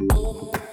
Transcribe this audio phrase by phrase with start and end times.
[0.00, 0.67] Oh.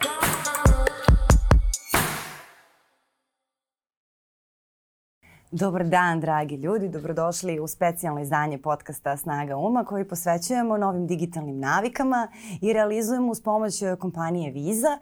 [5.57, 6.89] Dobar dan, dragi ljudi.
[6.89, 12.27] Dobrodošli u specijalno izdanje podcasta Snaga uma koji posvećujemo novim digitalnim navikama
[12.61, 14.97] i realizujemo uz pomoć kompanije Visa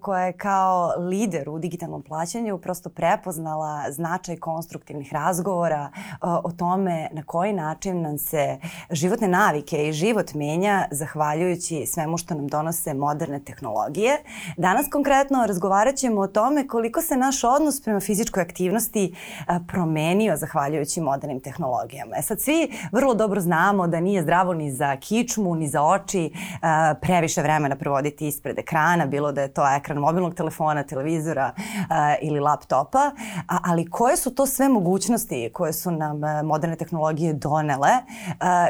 [0.00, 7.22] koja je kao lider u digitalnom plaćanju prosto prepoznala značaj konstruktivnih razgovora o tome na
[7.22, 8.58] koji način nam se
[8.90, 14.16] životne navike i život menja zahvaljujući svemu što nam donose moderne tehnologije.
[14.56, 19.14] Danas konkretno razgovarat ćemo o tome koliko se naš odnos prema fizičkoj aktivnosti
[19.68, 22.16] promenio promenio zahvaljujući modernim tehnologijama.
[22.18, 26.30] E sad svi vrlo dobro znamo da nije zdravo ni za kičmu, ni za oči
[26.34, 26.58] uh,
[27.00, 31.86] previše vremena provoditi ispred ekrana, bilo da je to ekran mobilnog telefona, televizora uh,
[32.22, 33.10] ili laptopa,
[33.46, 37.90] ali koje su to sve mogućnosti koje su nam uh, moderne tehnologije donele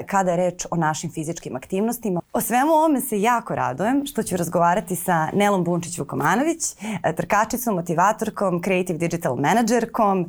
[0.06, 2.20] kada je reč o našim fizičkim aktivnostima.
[2.33, 6.77] O svemu ovome se jako radujem što ću razgovarati sa Nelom Bunčić-Vukomanović,
[7.17, 10.27] trkačicom, motivatorkom, creative digital managerkom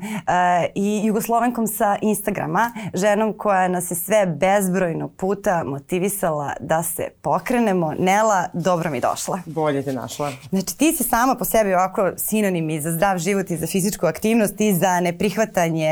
[0.78, 7.94] i jugoslovenkom sa Instagrama, ženom koja nas je sve bezbrojno puta motivisala da se pokrenemo.
[8.00, 9.40] Nela, dobro mi došla.
[9.46, 10.32] Bolje te našla.
[10.50, 14.06] Znači ti si sama po sebi ovako sinonim i za zdrav život i za fizičku
[14.06, 15.90] aktivnost i za neprihvatanje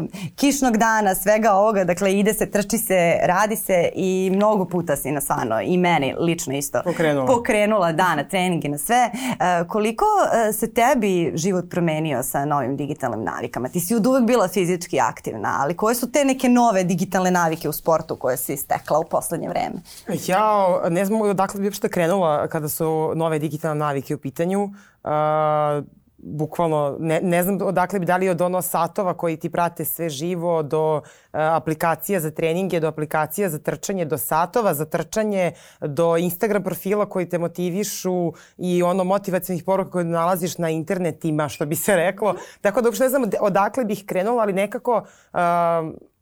[0.00, 1.84] uh, kišnog dana, svega ovoga.
[1.84, 6.14] Dakle, ide se, trči se, radi se i mnogo puta si na stvarno i meni
[6.18, 9.10] lično isto pokrenula, pokrenula da, na treninge, na sve.
[9.12, 13.68] Uh, koliko uh, se tebi život promenio sa novim digitalnim navikama?
[13.68, 17.68] Ti si od uvek bila fizički aktivna, ali koje su te neke nove digitalne navike
[17.68, 19.82] u sportu koje si stekla u poslednje vreme?
[20.26, 24.62] Ja ne znam odakle bi uopšte krenula kada su nove digitalne navike u pitanju.
[24.64, 25.10] Uh,
[26.22, 30.62] bukvalno, ne, ne znam odakle bi dali od ono satova koji ti prate sve živo,
[30.62, 36.62] do uh, aplikacija za treninge, do aplikacija za trčanje, do satova za trčanje, do Instagram
[36.62, 41.96] profila koji te motivišu i ono motivacijalnih poruka koje nalaziš na internetima, što bi se
[41.96, 42.34] reklo.
[42.60, 45.38] Tako da uopšte ne znam odakle bih krenula, ali nekako uh,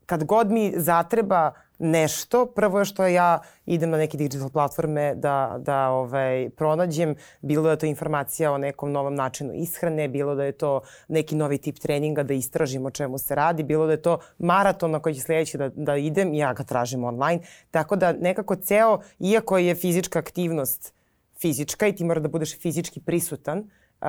[0.07, 2.47] kad god mi zatreba nešto.
[2.47, 7.71] Prvo je što ja idem na neke digital platforme da, da ovaj, pronađem, bilo da
[7.71, 11.79] je to informacija o nekom novom načinu ishrane, bilo da je to neki novi tip
[11.79, 15.21] treninga da istražim o čemu se radi, bilo da je to maraton na koji će
[15.21, 17.41] sledeći da, da idem, ja ga tražim online.
[17.71, 20.95] Tako da nekako ceo, iako je fizička aktivnost
[21.41, 23.69] fizička i ti mora da budeš fizički prisutan,
[24.01, 24.07] Uh,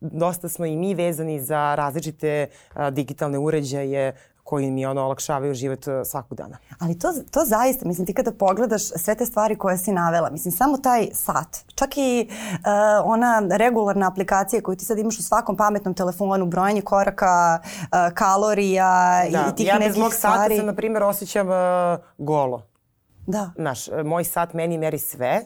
[0.00, 4.14] dosta smo i mi vezani za različite uh, digitalne uređaje
[4.50, 6.58] koji mi ono olakšavaju život e, svakog dana.
[6.78, 10.52] Ali to, to zaista, mislim ti kada pogledaš sve te stvari koje si navela, mislim
[10.52, 12.60] samo taj sat, čak i uh,
[13.04, 19.22] ona regularna aplikacija koju ti sad imaš u svakom pametnom telefonu, brojanje koraka, uh, kalorija
[19.32, 19.84] da, i tih ja nekih stvari.
[19.84, 21.54] Ja bez mog sata se, na primjer, osjećam uh,
[22.18, 22.62] golo.
[23.26, 23.50] Da.
[23.56, 25.40] Znaš, moj sat meni meri sve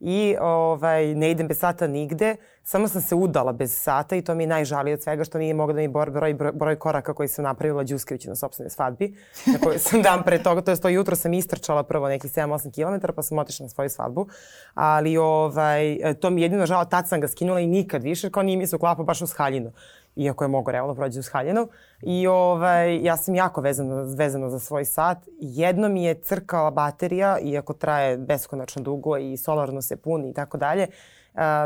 [0.00, 2.36] i ovaj, ne idem bez sata nigde.
[2.62, 5.54] Samo sam se udala bez sata i to mi je najžalije od svega što nije
[5.54, 9.14] mogla da mi broj, broj, broj koraka koji sam napravila Đuskrević na sobstvenoj svadbi,
[9.46, 12.74] na kojoj sam dan pre toga, to je to jutro sam istrčala prvo nekih 7-8
[12.74, 14.28] km, pa sam otišla na svoju svadbu.
[14.74, 18.42] Ali ovaj, to mi je jedino žao, tad sam ga skinula i nikad više, kao
[18.42, 19.72] nije mi se uklapa baš uz haljinu
[20.18, 21.68] iako je mogo realno prođe uz haljinu.
[22.02, 25.18] I ovaj, ja sam jako vezana, vezana za svoj sat.
[25.40, 30.58] Jedno mi je crkala baterija, iako traje beskonačno dugo i solarno se puni i tako
[30.58, 30.86] dalje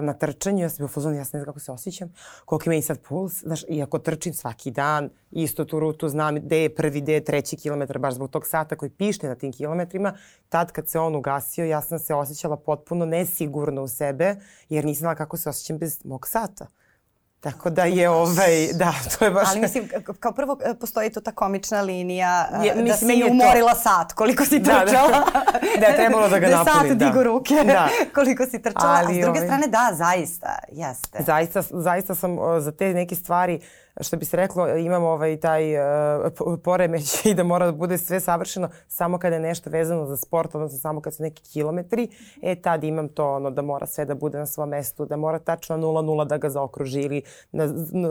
[0.03, 2.13] na trčanju, ja sam u fazonu, ja sam ne znam kako se osjećam,
[2.45, 6.63] koliko ima i sad puls, znaš, iako trčim svaki dan, isto tu rutu znam gde
[6.63, 10.15] je prvi, gde je treći kilometar, baš zbog tog sata koji pište na tim kilometrima,
[10.49, 14.37] tad kad se on ugasio, ja sam se osjećala potpuno nesigurno u sebe,
[14.69, 16.67] jer nisam znala kako se osjećam bez mog sata.
[17.43, 19.49] Tako da je ovaj, da, to je baš...
[19.51, 19.89] Ali mislim,
[20.21, 23.81] kao prvo e, postoji to ta komična linija je, da mislim, si umorila to...
[23.81, 25.09] sat, koliko si trčala.
[25.09, 26.83] Da, da, da je trebalo da ga da napunim.
[26.83, 27.89] Da sat digu ruke, da.
[28.15, 28.95] koliko si trčala.
[28.95, 29.49] Ali, a s druge ovaj...
[29.49, 31.19] strane, da, zaista, jeste.
[31.27, 35.77] Zaista, zaista sam za te neke stvari uh, što bi se reklo, imamo ovaj taj
[35.77, 36.33] uh,
[36.65, 40.55] poremeć i da mora da bude sve savršeno samo kada je nešto vezano za sport,
[40.55, 42.09] odnosno samo kad su neki kilometri,
[42.43, 45.39] e tad imam to ono da mora sve da bude na svom mestu, da mora
[45.39, 47.23] tačno 0-0 da ga zaokruži ili
[47.53, 47.67] na,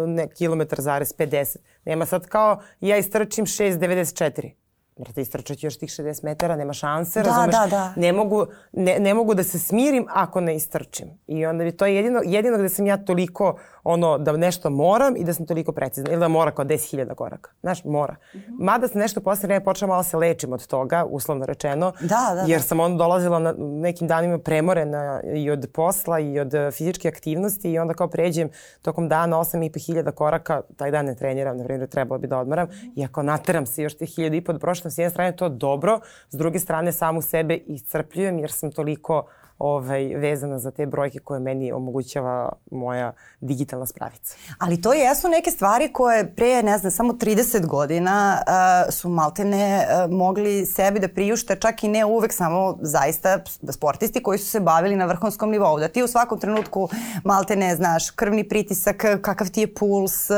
[0.08, 1.58] na kilometar zarez 50.
[1.86, 4.62] Nema sad kao ja istrčim 6,94
[5.02, 7.56] Morate istračati još tih 60 metara, nema šanse, da, razumeš?
[7.56, 7.94] Da, da.
[7.96, 11.08] Ne mogu, ne, ne mogu da se smirim ako ne istrčim.
[11.28, 15.18] I onda bi to je jedino, jedino gde sam ja toliko ono da nešto moram
[15.18, 16.12] i da sam toliko precizna.
[16.12, 17.52] Ili da mora kao 10.000 koraka.
[17.62, 18.14] Znaš, mora.
[18.14, 18.56] Mm -hmm.
[18.60, 21.92] Mada sam nešto posle vreme počela malo se lečim od toga, uslovno rečeno.
[22.00, 22.44] Da, da, da.
[22.48, 27.72] Jer sam onda dolazila na nekim danima premorena i od posla i od fizičke aktivnosti
[27.72, 28.50] i onda kao pređem
[28.82, 32.68] tokom dana 8.500 koraka, taj dan ne treniram, na vreme trebalo bi da odmaram.
[32.68, 32.92] Mm -hmm.
[32.96, 36.00] I ako nateram se još tih 1.500 da prošlam, s jedne strane to dobro,
[36.30, 39.26] s druge strane samu sebe iscrpljujem jer sam toliko
[39.62, 44.36] ovaj, vezana za te brojke koje meni omogućava moja digitalna spravica.
[44.58, 49.86] Ali to jesu neke stvari koje pre, ne znam, samo 30 godina uh, su maltene
[49.86, 53.40] uh, mogli sebi da priušte, čak i ne uvek samo zaista
[53.72, 55.80] sportisti koji su se bavili na vrhunskom nivou.
[55.80, 56.90] Da ti u svakom trenutku
[57.24, 60.36] maltene znaš krvni pritisak, kakav ti je puls, uh,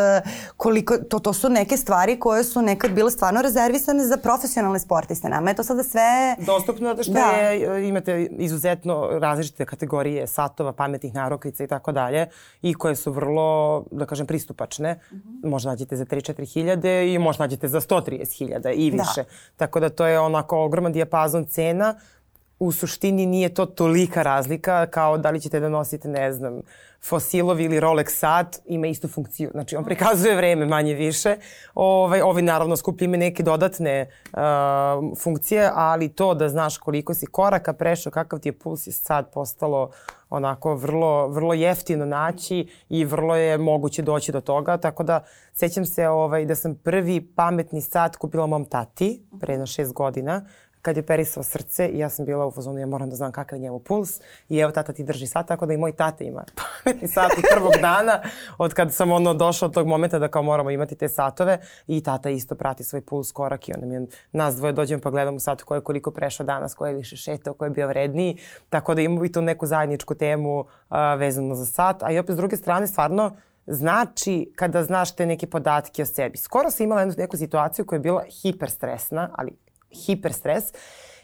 [0.58, 5.30] koliko, to, to su neke stvari koje su nekad bile stvarno rezervisane za profesionalne sportiste.
[5.30, 6.36] Nama je to sada sve...
[6.40, 7.32] Dostupno zato što da.
[7.32, 12.28] je, imate izuzetno različite kategorije satova, pametnih narokvica i tako dalje
[12.62, 14.94] i koje su vrlo, da kažem, pristupačne.
[14.94, 15.50] Mm -hmm.
[15.50, 18.98] Možda nađete za 3-4 hiljade i možda nađete za 130 hiljada i da.
[18.98, 19.24] više.
[19.24, 19.36] Da.
[19.58, 21.96] Tako da to je onako ogroman dijapazon cena.
[22.64, 26.62] U suštini nije to tolika razlika kao da li ćete da nosite, ne znam,
[27.04, 29.50] Fosilovi ili Rolex sat ima istu funkciju.
[29.52, 31.36] Znači, on prikazuje vreme manje više.
[31.76, 34.40] Ovaj, ovi naravno skuplji ima neke dodatne uh,
[35.18, 39.34] funkcije, ali to da znaš koliko si koraka prešao, kakav ti je puls je sad
[39.34, 39.90] postalo
[40.30, 44.78] onako vrlo, vrlo jeftino naći i vrlo je moguće doći do toga.
[44.78, 45.24] Tako da
[45.54, 50.46] sećam se ovaj, da sam prvi pametni sat kupila mom tati pre na šest godina
[50.84, 53.58] kad je perisao srce i ja sam bila u fazonu, ja moram da znam kakav
[53.58, 56.44] je njemu puls i evo tata ti drži sat, tako da i moj tata ima
[56.84, 58.22] pametni sat od prvog dana,
[58.58, 62.04] od kad sam ono došla od tog momenta da kao moramo imati te satove i
[62.04, 65.62] tata isto prati svoj puls korak i onda mi nas dvoje dođemo pa gledamo sat
[65.62, 68.38] ko je koliko prešao danas, ko je više šetao, ko je bio vredniji,
[68.70, 72.34] tako da imamo i tu neku zajedničku temu a, vezano za sat, a i opet
[72.34, 73.32] s druge strane stvarno
[73.68, 76.38] znači kada znaš te neke podatke o sebi.
[76.38, 79.52] Skoro sam imala jednu neku situaciju koja je bila hiperstresna, ali
[80.06, 80.64] hiperstres.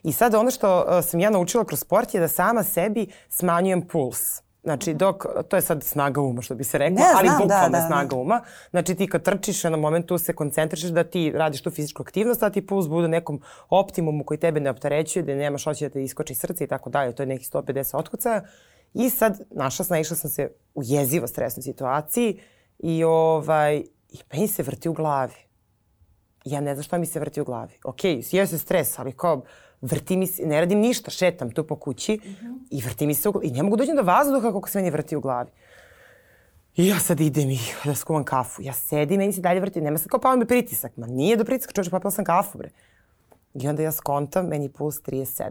[0.03, 3.81] I sad ono što uh, sam ja naučila kroz sport je da sama sebi smanjujem
[3.87, 4.41] puls.
[4.63, 7.69] Znači, dok, to je sad snaga uma, što bi se reklo, ne, ali znam, bukvalno
[7.69, 8.15] da, da, snaga da.
[8.15, 8.41] uma.
[8.69, 12.49] Znači, ti kad trčiš, na momentu se koncentrišeš da ti radiš tu fizičku aktivnost, da
[12.49, 16.03] ti puls bude u nekom optimumu koji tebe ne opterećuje, da nemaš hoće da te
[16.03, 17.15] iskoči srce i tako dalje.
[17.15, 18.41] To je neki 150 otkucaja.
[18.93, 22.39] I sad, našla sam, naišla sam se u jezivo stresnoj situaciji
[22.79, 23.77] i, ovaj,
[24.09, 25.48] i meni se vrti u glavi
[26.45, 27.73] ja ne znam šta mi se vrti u glavi.
[27.83, 29.43] Ok, je se stres, ali kao
[29.81, 32.57] vrti mi se, ne radim ništa, šetam tu po kući mm -hmm.
[32.71, 33.47] i vrti mi se u glavi.
[33.47, 35.51] I ne mogu dođem do vazduha kako se meni vrti u glavi.
[36.75, 38.61] I ja sad idem i da skuvam kafu.
[38.61, 39.81] Ja sedim, meni se dalje vrti.
[39.81, 40.97] Nema sad kao pao mi pritisak.
[40.97, 42.69] Ma nije do pritiska, čovječe, popila sam kafu, bre.
[43.53, 45.49] I onda ja skontam, meni puls 37.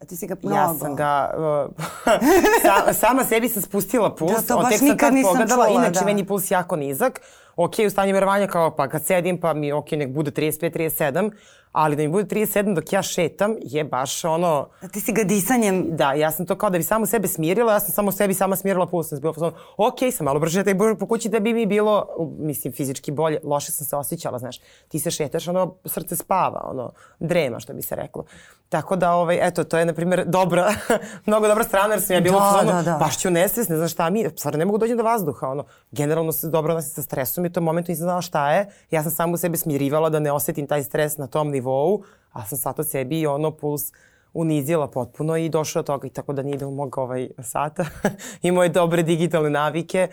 [0.00, 0.56] A ti si ga mnogo.
[0.56, 1.84] Ja sam ga, uh,
[2.64, 6.00] sa, sama sebi sam spustila puls, da, to baš tek sam tad pogledala, čula, inače
[6.00, 6.04] da.
[6.06, 7.20] meni puls jako nizak.
[7.56, 11.30] Ok, u stanju verovanja kao pa kad sedim pa mi ok, nek bude 35-37,
[11.72, 14.68] ali da mi bude 37 dok ja šetam je baš ono...
[14.80, 15.96] A ti si ga disanjem...
[15.96, 18.56] Da, ja sam to kao da bi samo sebe smirila, ja sam samo sebi sama
[18.56, 19.08] smirila puls.
[19.08, 22.06] Sam bila ok, sam malo brže taj po kući da bi mi bilo,
[22.38, 23.40] mislim, fizički bolje.
[23.44, 24.60] Loše sam se osjećala, znaš.
[24.88, 28.24] Ti se šetaš, ono, srce spava, ono, drema, što bi se reklo.
[28.68, 30.72] Tako da, ovaj, eto, to je, na primjer, dobra,
[31.26, 32.96] mnogo dobra strana, jer sam ja bila da, ono, da, da.
[32.98, 36.32] baš ću nesves, ne znam šta mi, stvarno ne mogu dođem do vazduha, ono, generalno
[36.32, 39.12] se dobro nosi sa stresom i u tom momentu nisam znala šta je, ja sam
[39.12, 42.02] samo u sebe smirivala da ne osetim taj stres na tom nivou,
[42.32, 43.92] a sam sad od sebi ono puls
[44.34, 47.84] unizila potpuno i došla do toga i tako da nije do mog ovaj sata
[48.42, 50.08] i moje dobre digitalne navike,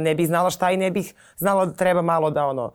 [0.00, 2.72] ne bih znala šta i ne bih znala da treba malo da ono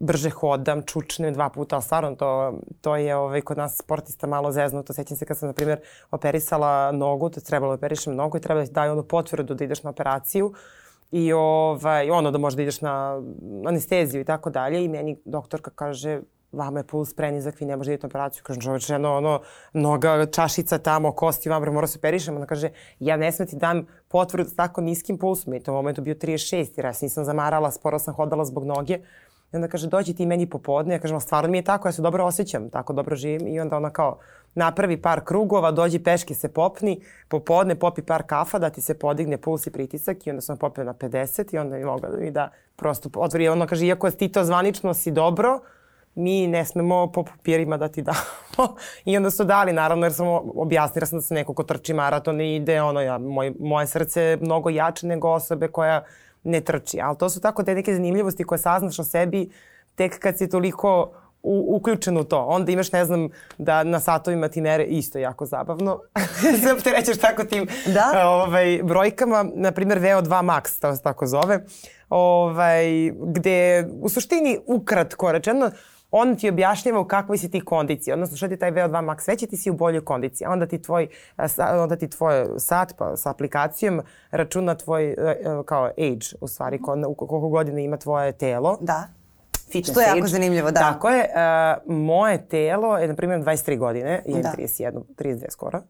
[0.00, 4.52] brže hodam, čučnem dva puta, ali stvarno to, to je ovaj, kod nas sportista malo
[4.52, 4.92] zeznuto.
[4.92, 5.80] Sećam se kad sam, na primjer,
[6.10, 9.64] operisala nogu, to trebalo da operišem nogu i treba da ti daju onu potvrdu da
[9.64, 10.52] ideš na operaciju
[11.10, 13.22] i ovaj, ono da možda ideš na
[13.66, 16.20] anesteziju i tako dalje i meni doktorka kaže
[16.52, 18.42] vama je puls prenizak, vi ne možete idete na operaciju.
[18.42, 19.40] Kažem, čoveč, jedno, ono,
[19.72, 22.36] noga, čašica tamo, kosti vam, mora se operišem.
[22.36, 25.54] Ona kaže, ja ne smeti dam potvrdu s tako niskim pulsom.
[25.54, 28.64] I to u momentu bio 36, jer ja se nisam zamarala, sporo sam hodala zbog
[28.64, 28.98] noge.
[29.52, 30.94] I onda kaže, dođi ti meni popodne.
[30.94, 33.48] Ja kažem, stvarno mi je tako, ja se dobro osjećam, tako dobro živim.
[33.48, 34.18] I onda ona kao,
[34.54, 39.38] napravi par krugova, dođi peške se popni, popodne popi par kafa da ti se podigne
[39.38, 42.30] puls i pritisak i onda sam popio na 50 i onda mi mogla da mi
[42.30, 43.48] da prosto otvori.
[43.48, 45.60] Ono kaže, iako ti to zvanično si dobro,
[46.14, 48.76] mi ne smemo po papirima da ti damo.
[49.04, 52.40] I onda su dali, naravno, jer sam objasnila sam da se neko ko trči maraton
[52.40, 56.04] i ide, ono, ja, moj, moje srce je mnogo jače nego osobe koja
[56.44, 57.00] ne trči.
[57.00, 59.50] Ali to su tako te neke zanimljivosti koje saznaš o sebi
[59.94, 62.44] tek kad si toliko u, uključen u to.
[62.44, 63.28] Onda imaš, ne znam,
[63.58, 66.00] da na satovima ti mere isto jako zabavno.
[66.64, 68.28] se opterećeš tako tim da?
[68.28, 69.46] ovaj, brojkama.
[69.54, 71.64] Naprimer, VO2 max, to se tako zove.
[72.08, 75.70] Ovaj, gde, u suštini, ukratko rečeno,
[76.10, 79.46] on ti objašnjava u kakvoj si ti kondiciji, odnosno što ti taj VO2 max veći,
[79.46, 80.46] ti si u boljoj kondiciji.
[80.46, 81.08] Onda ti tvoj,
[81.82, 84.00] onda ti tvoj sat pa, sa aplikacijom
[84.30, 85.36] računa tvoj, e, e,
[85.66, 86.78] kao age, u stvari,
[87.16, 88.78] koliko godina ima tvoje telo.
[88.80, 89.08] Da.
[89.72, 90.80] Fitness Što je jako zanimljivo, da.
[90.80, 91.28] Tako je.
[91.86, 94.52] Uh, moje telo je, na primjer, 23 godine, je da.
[94.58, 95.82] 31, 32 skoro.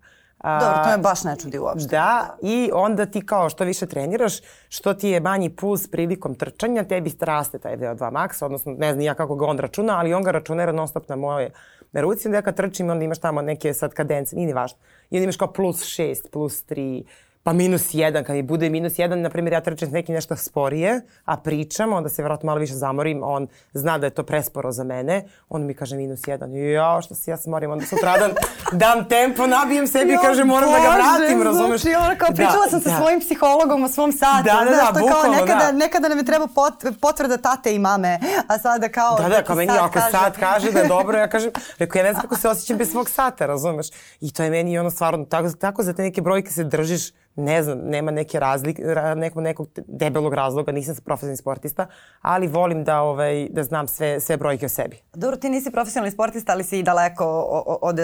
[0.45, 1.89] Dobro, to me baš ne čudi uopšte.
[1.89, 4.35] Da, i onda ti kao što više treniraš,
[4.69, 9.01] što ti je manji puls prilikom trčanja, tebi raste taj VO2 max, odnosno ne znam
[9.01, 11.51] ja kako ga on računa, ali on ga računera non stop na moje
[11.93, 14.79] na ruci, onda ja kad trčim, onda imaš tamo neke sad kadence, nije ni važno.
[15.11, 17.05] I onda imaš kao plus 6, plus 3,
[17.43, 20.37] pa minus jedan, kad mi bude minus jedan, na primjer ja trčem s nekim nešto
[20.37, 24.73] sporije, a pričam, onda se vjerojatno malo više zamorim, on zna da je to presporo
[24.73, 28.31] za mene, on mi kaže minus jedan, ja što se ja smorim, onda sutradan
[28.83, 31.81] dam tempo, nabijem sebi i kaže moram Bože, da ga vratim, razumeš?
[31.81, 32.97] Znači, ono kao pričala da, sam sa da.
[32.97, 35.73] svojim psihologom o svom satu, da, da, znaš, da, bukvalno, kao nekada, da.
[35.73, 39.17] nekada nam je treba pot, potvrda tate i mame, a sada kao...
[39.17, 40.11] Da, da, kao meni ako kaže...
[40.11, 42.91] sad kaže da je dobro, ja kažem, rekao, ja ne znam kako se osjećam bez
[42.91, 43.87] svog sata, razumeš?
[44.21, 47.63] I to je meni ono stvarno, tako, tako za te neke brojke se držiš ne
[47.63, 48.83] znam, nema neke razlike,
[49.17, 51.87] nekog, nekog debelog razloga, nisam profesionalni sportista,
[52.23, 54.99] ali volim da, ovaj, da znam sve, sve brojke o sebi.
[55.15, 57.27] Dobro, ti nisi profesionalni sportista, ali si i daleko
[57.83, 57.97] od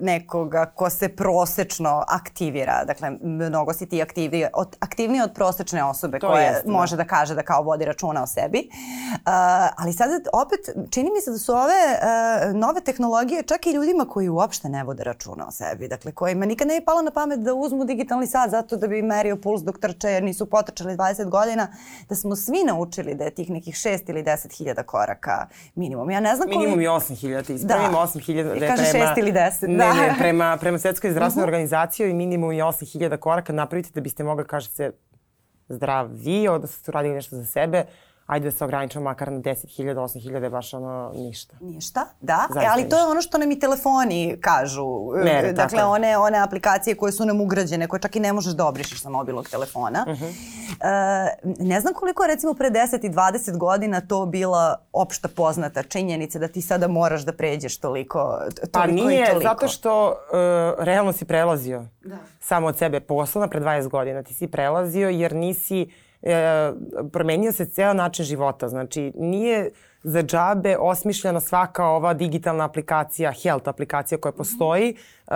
[0.00, 2.84] nekoga ko se prosečno aktivira.
[2.84, 6.72] Dakle, mnogo si ti aktivniji od, aktivniji od prosečne osobe to koja jest, da.
[6.72, 7.04] može da.
[7.04, 8.68] kaže da kao vodi računa o sebi.
[8.68, 9.20] Uh,
[9.76, 14.04] ali sada opet čini mi se da su ove uh, nove tehnologije čak i ljudima
[14.04, 15.88] koji uopšte ne vode računa o sebi.
[15.88, 19.02] Dakle, kojima nikad ne je palo na pamet da uzmu digitalni sat zato da bi
[19.02, 21.68] merio puls dok trče jer nisu potrčali 20 godina,
[22.08, 26.10] da smo svi naučili da je tih nekih 6 ili 10 hiljada koraka minimum.
[26.10, 26.60] Ja ne znam koliko...
[26.60, 27.98] Minimum je 8 hiljada, ispravim da.
[27.98, 28.54] 8 hiljada.
[28.54, 29.68] Da kaže prema, 6 ili 10.
[29.68, 29.94] Ne, da.
[29.94, 31.52] ne, prema, prema Svetskoj zdravstvenoj uh -huh.
[31.52, 34.90] organizaciji minimum je 8 hiljada koraka napravite da biste mogli kažete
[35.68, 37.84] zdravi, da ste uradili nešto za sebe,
[38.26, 41.56] ajde da se ograničamo makar na 10.000, 8.000 je baš ono ništa.
[41.60, 42.48] Ništa, da.
[42.62, 44.86] e, ali to je ono što nam i telefoni kažu.
[45.24, 45.90] Mere, dakle, tako.
[45.90, 49.10] one, one aplikacije koje su nam ugrađene, koje čak i ne možeš da obrišeš sa
[49.10, 50.04] mobilnog telefona.
[50.08, 50.32] Uh -huh.
[50.80, 55.82] e, ne znam koliko je recimo pre 10 i 20 godina to bila opšta poznata
[55.82, 59.48] činjenica da ti sada moraš da pređeš toliko, toliko pa nije, i toliko.
[59.48, 62.16] zato što uh, realno si prelazio da.
[62.40, 64.22] samo od sebe poslovno pre 20 godina.
[64.22, 65.90] Ti si prelazio jer nisi
[66.24, 66.72] e,
[67.12, 68.68] promenio se ceo način života.
[68.68, 69.70] Znači, nije
[70.02, 74.94] za džabe osmišljena svaka ova digitalna aplikacija, health aplikacija koja postoji
[75.26, 75.34] uh,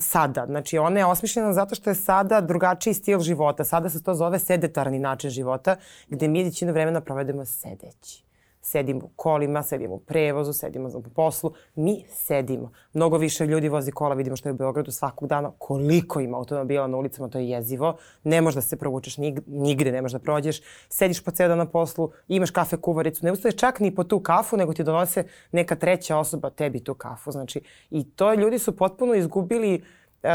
[0.00, 0.46] sada.
[0.46, 3.64] Znači, ona je osmišljena zato što je sada drugačiji stil života.
[3.64, 5.76] Sada se to zove sedetarni način života,
[6.08, 8.27] gde mi većinu vremena provedemo sedeći
[8.68, 11.52] sedimo u kolima, sedimo u prevozu, sedimo u poslu.
[11.74, 12.72] Mi sedimo.
[12.92, 15.52] Mnogo više ljudi vozi kola, vidimo što je u Beogradu svakog dana.
[15.58, 17.96] Koliko ima automobila na ulicama, to je jezivo.
[18.24, 20.60] Ne možeš da se provučeš nigde, ne možeš da prođeš.
[20.88, 24.20] Sediš po ceo dan na poslu, imaš kafe kuvaricu, ne ustaješ čak ni po tu
[24.20, 27.32] kafu, nego ti donose neka treća osoba tebi tu kafu.
[27.32, 27.60] Znači,
[27.90, 29.82] i to ljudi su potpuno izgubili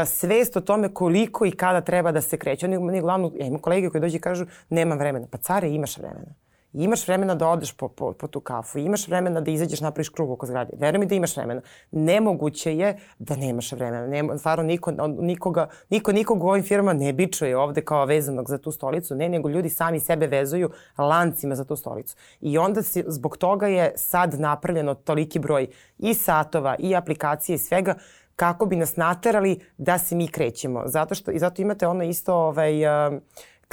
[0.06, 2.66] svest o tome koliko i kada treba da se kreće.
[2.66, 5.26] Oni, oni glavno, ja imam kolege koji dođe i kažu, nema vremena.
[5.30, 6.43] Pa care, imaš vremena
[6.74, 10.30] imaš vremena da odeš po, po, po tu kafu, imaš vremena da izađeš napraviš krug
[10.30, 10.72] oko zgrade.
[10.78, 11.60] Veruj mi da imaš vremena.
[11.90, 14.06] Nemoguće je da nemaš vremena.
[14.06, 18.58] Nema, stvarno niko, nikoga, niko nikog u ovim firmama ne bičuje ovde kao vezanog za
[18.58, 22.16] tu stolicu, ne, nego ljudi sami sebe vezuju lancima za tu stolicu.
[22.40, 25.66] I onda si, zbog toga je sad napravljeno toliki broj
[25.98, 27.94] i satova i aplikacije i svega
[28.36, 30.82] kako bi nas naterali da se mi krećemo.
[30.86, 33.20] Zato što, i zato imate ono isto ovaj, uh,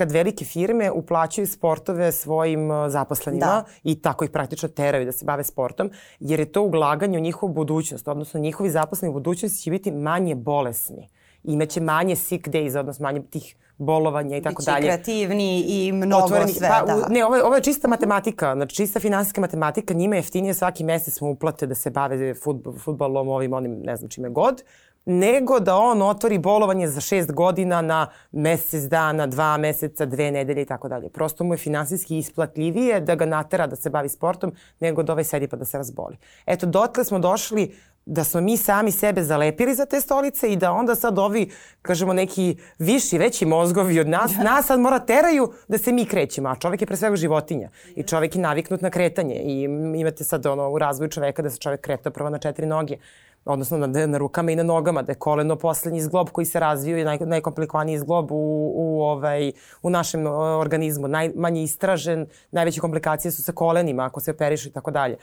[0.01, 3.63] kad velike firme uplaćaju sportove svojim uh, zaposlenima da.
[3.83, 7.53] i tako ih praktično teraju da se bave sportom, jer je to ulaganje u njihovu
[7.53, 11.09] budućnost, odnosno njihovi zaposleni u budućnosti će biti manje bolesni.
[11.43, 14.81] Imaće manje sick days, odnosno manje tih bolovanja i tako dalje.
[14.81, 17.07] Biće kreativni i mnogo Otvoreni, sve, pa, da.
[17.09, 21.21] Ne, ovo, ovo je čista matematika, znači čista finansijska matematika, njima je jeftinije svaki mesec
[21.21, 24.63] mu uplate da se bave futbol, futbolom, ovim, onim, ne znam čime god,
[25.11, 30.61] nego da on otvori bolovanje za šest godina na mesec dana, dva meseca, dve nedelje
[30.61, 31.09] i tako dalje.
[31.09, 35.23] Prosto mu je finansijski isplatljivije da ga natera da se bavi sportom nego da ovaj
[35.23, 36.17] sedi pa da se razboli.
[36.45, 37.71] Eto, dotle smo došli
[38.05, 41.51] da smo mi sami sebe zalepili za te stolice i da onda sad ovi,
[41.81, 44.43] kažemo, neki viši, veći mozgovi od nas, da.
[44.43, 48.03] nas sad mora teraju da se mi krećemo, a čovek je pre svega životinja i
[48.03, 49.63] čovek je naviknut na kretanje i
[49.95, 52.97] imate sad ono u razvoju čoveka da se čovek kreta prvo na četiri noge
[53.45, 56.97] odnosno na, na rukama i na nogama, da je koleno poslednji zglob koji se razvio
[56.97, 60.27] i naj, najkomplikovaniji zglob u, u, ovaj, u našem
[60.59, 65.17] organizmu, najmanje istražen, najveće komplikacije su sa kolenima ako se operišu i tako dalje.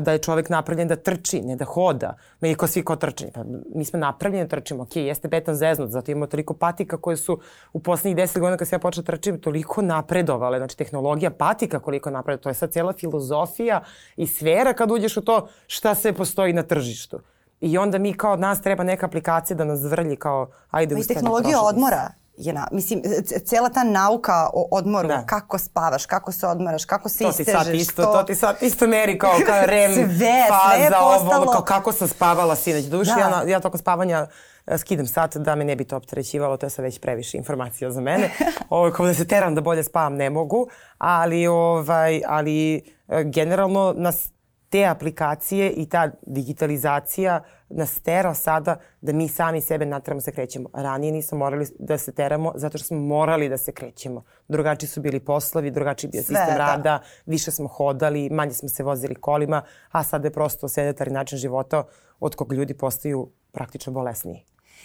[0.00, 2.16] Da je čovek napravljen da trči, ne da hoda.
[2.40, 3.26] Mi ko svi ko trči.
[3.34, 4.82] Pa, mi smo napravljeni da trčimo.
[4.82, 7.38] Ok, jeste betan zeznut, zato imamo toliko patika koje su
[7.72, 10.58] u poslednjih deset godina kad se ja počela da trčim toliko napredovale.
[10.58, 12.42] Znači, tehnologija patika koliko napredovale.
[12.42, 13.82] To je sad cijela filozofija
[14.16, 17.20] i sfera kad uđeš u to šta sve postoji na tržištu.
[17.60, 21.00] I onda mi kao od nas treba neka aplikacija da nas vrlji kao ajde pa
[21.00, 22.10] i tehnologija odmora.
[22.36, 23.02] Je na, mislim,
[23.44, 25.26] cela ta nauka o odmoru, da.
[25.26, 27.52] kako spavaš, kako se odmaraš, kako se to istežeš.
[27.52, 28.12] Ti sad isto, to...
[28.12, 31.42] to ti sad isto meri kao, kao rem sve, faza, sve postalo...
[31.42, 32.84] ovo, kao kako sam spavala sinoć.
[32.84, 33.20] Duši, da.
[33.20, 34.26] ja, ja toko spavanja
[34.66, 37.90] e, skidam sat da me ne bi to opterećivalo, to je sad već previše informacija
[37.90, 38.30] za mene.
[38.70, 40.68] Ovo, kao da se teram da bolje spavam ne mogu,
[40.98, 42.76] ali, ovaj, ali
[43.08, 44.30] e, generalno nas
[44.68, 50.32] te aplikacije i ta digitalizacija nas tera sada da mi sami sebe natramo da se
[50.32, 50.68] krećemo.
[50.72, 54.24] Ranije nismo morali da se teramo zato što smo morali da se krećemo.
[54.48, 56.56] Drugačiji su bili poslovi, drugačiji bio sistem da.
[56.56, 61.38] rada, više smo hodali, manje smo se vozili kolima, a sada je prosto sedetari način
[61.38, 61.84] života
[62.20, 64.44] od kog ljudi postaju praktično bolesniji.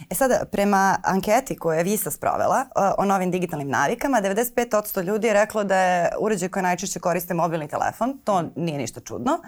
[0.10, 2.66] E sada, prema anketi koju je Visa sprovela
[2.98, 7.68] o novim digitalnim navikama, 95% ljudi je reklo da je uređaj koji najčešće koriste mobilni
[7.68, 8.20] telefon.
[8.24, 9.40] To nije ništa čudno.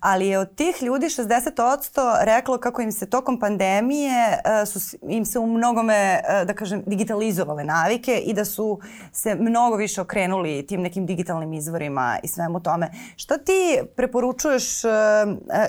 [0.00, 5.38] Ali je od tih ljudi 60% reklo kako im se tokom pandemije su im se
[5.38, 8.80] u mnogome, da kažem, digitalizovale navike i da su
[9.12, 12.90] se mnogo više okrenuli tim nekim digitalnim izvorima i svemu tome.
[13.16, 14.82] Šta ti preporučuješ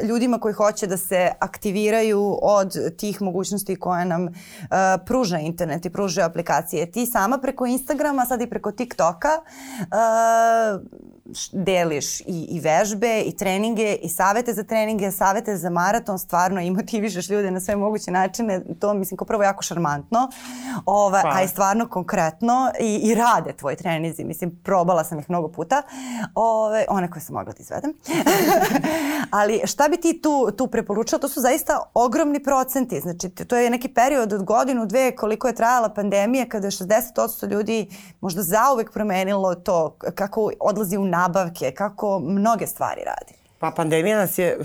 [0.04, 5.86] ljudima koji hoće da se aktiviraju od tih mogućnosti koje nam nam uh, pruža internet
[5.86, 6.92] i pruža aplikacije.
[6.92, 10.82] Ti sama preko Instagrama, sad i preko TikToka uh,
[11.52, 16.72] deliš i, i vežbe i treninge i savete za treninge, savete za maraton, stvarno i
[16.72, 18.62] motivišeš ljude na sve moguće načine.
[18.80, 20.30] To mislim kao prvo jako šarmantno,
[20.86, 24.24] ova, a i stvarno konkretno i, i rade tvoji trenizi.
[24.24, 25.82] Mislim, probala sam ih mnogo puta.
[26.36, 27.94] Ove, one koje sam mogla da izvedem.
[29.40, 31.20] Ali šta bi ti tu, tu preporučila?
[31.20, 33.00] To su zaista ogromni procenti.
[33.00, 37.50] Znači, to je neki period od godinu, dve koliko je trajala pandemija kada je 60%
[37.52, 37.88] ljudi
[38.22, 43.34] možda zauvek promenilo to kako odlazi u nabavke, kako mnoge stvari radi.
[43.60, 44.58] Pa pandemija nas je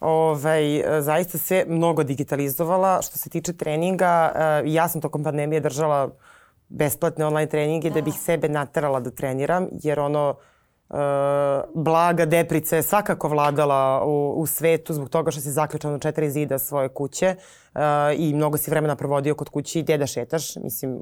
[0.00, 3.02] ovaj, zaista sve mnogo digitalizovala.
[3.02, 6.10] Što se tiče treninga, eh, ja sam tokom pandemije držala
[6.68, 10.34] besplatne online treninge da, da bih sebe naterala da treniram, jer ono,
[10.90, 10.96] Uh,
[11.74, 16.30] blaga deprica je svakako vladala u, u svetu zbog toga što si zaključan u četiri
[16.30, 17.36] zida svoje kuće
[17.74, 17.80] uh,
[18.16, 20.56] i mnogo si vremena provodio kod kuće i gde da šetaš.
[20.56, 20.98] Mislim,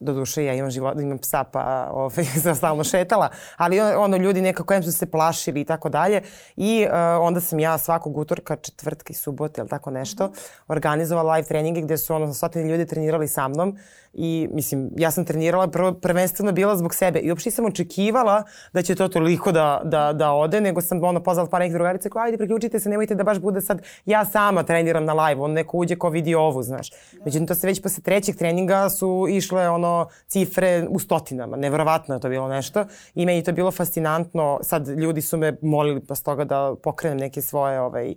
[0.00, 4.16] uh, do duše ja imam život, imam psa pa ovaj, sam stalno šetala, ali ono
[4.16, 6.22] ljudi nekako em su se plašili i tako dalje
[6.56, 10.32] i uh, onda sam ja svakog utorka, četvrtka i subote ili tako nešto
[10.68, 13.78] organizovala live treninge gde su ono stotine ljudi trenirali sa mnom
[14.18, 18.82] i mislim ja sam trenirala prvo prvenstveno bila zbog sebe i uopšte sam očekivala da
[18.82, 22.24] će to toliko da, da, da ode, nego sam ono pozvala par nekih drugarica koja
[22.24, 25.76] ajde priključite se, nemojte da baš bude sad ja sama treniram na live, on neko
[25.76, 26.90] uđe ko vidi ovu, znaš.
[27.24, 31.56] Međutim to se već posle trećeg treninga su išle ono cifre u stotinama.
[31.56, 34.58] Neverovatno je to bilo nešto i meni to bilo fascinantno.
[34.62, 38.14] Sad ljudi su me molili pa toga da pokrenem neke svoje ovaj,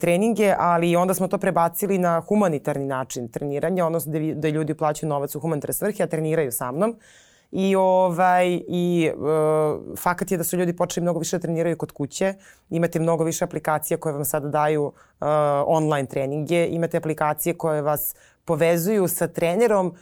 [0.00, 5.08] treninge, ali onda smo to prebacili na humanitarni način treniranja, odnosno da, da ljudi plaćaju
[5.08, 6.96] novac u humanitarne svrhe, a treniraju sa mnom.
[7.52, 11.92] I, ovaj, i uh, fakat je da su ljudi počeli mnogo više da treniraju kod
[11.92, 12.34] kuće.
[12.70, 14.92] Imate mnogo više aplikacija koje vam sada daju uh,
[15.66, 16.66] online treninge.
[16.66, 19.94] Imate aplikacije koje vas povezuju sa trenerom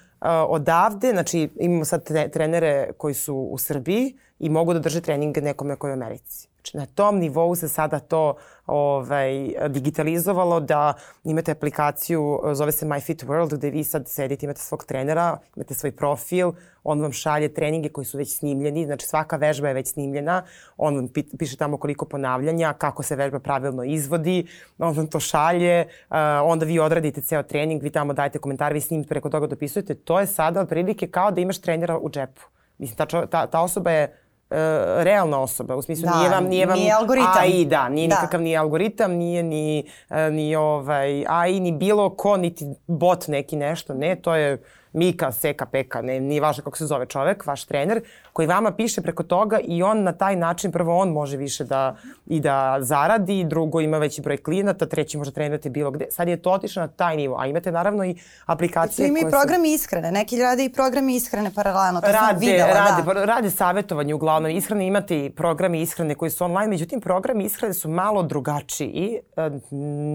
[0.49, 5.77] odavde, znači imamo sad trenere koji su u Srbiji i mogu da drže treninge nekome
[5.77, 6.50] koji je u Americi.
[6.61, 8.35] Znači, na tom nivou se sada to
[8.67, 10.95] ovaj, digitalizovalo da
[11.25, 16.53] imate aplikaciju, zove se MyFitWorld, gde vi sad sedite, imate svog trenera, imate svoj profil,
[16.85, 20.43] on vam šalje treninge koji su već snimljeni, znači svaka vežba je već snimljena,
[20.77, 24.47] on vam piše tamo koliko ponavljanja, kako se vežba pravilno izvodi,
[24.79, 28.81] on vam to šalje, uh, onda vi odradite ceo trening, vi tamo dajete komentar, vi
[28.81, 32.43] snimite preko toga dopisujete, to je sada otprilike kao da imaš trenera u džepu.
[32.79, 34.20] Mislim, ta, ta, ta osoba je
[34.51, 34.57] uh,
[35.03, 37.43] realna osoba, u smislu da, nije vam, nije vam nije algoritam.
[37.43, 38.15] AI, da, nije da.
[38.15, 43.57] nikakav ni algoritam, nije ni, uh, ni ovaj AI, ni bilo ko, niti bot neki
[43.57, 47.65] nešto, ne, to je Mika, Seka, Peka, ne, nije važno kako se zove čovek, vaš
[47.65, 48.01] trener,
[48.33, 51.97] koji vama piše preko toga i on na taj način, prvo on može više da,
[52.27, 56.07] i da zaradi, drugo ima veći broj klijenata, treći može trenirati bilo gde.
[56.11, 59.69] Sad je to otišlo na taj nivo, a imate naravno i aplikacije ima i programi
[59.69, 59.75] su...
[59.75, 62.73] ishrane, neki rade i programi ishrane paralelno, to rade, sam videla.
[62.73, 63.25] Rade, da.
[63.25, 67.89] rade savjetovanje uglavnom ishrane, imate i programi ishrane koji su online, međutim programi ishrane su
[67.89, 69.21] malo drugačiji.
[69.37, 69.51] E,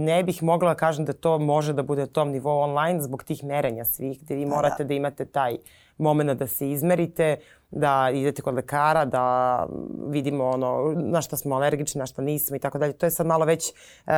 [0.06, 3.24] ne bih mogla da kažem da to može da bude na tom nivou online zbog
[3.24, 5.58] tih merenja svih, gde vi morate da, da imate taj
[5.98, 7.38] moment da se izmerite,
[7.72, 9.66] da idete kod lekara, da
[10.08, 12.94] vidimo ono, na šta smo alergični, na šta nismo i tako dalje.
[12.94, 13.74] To je sad malo već
[14.06, 14.14] uh,